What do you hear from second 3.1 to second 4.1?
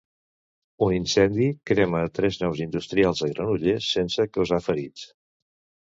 a Granollers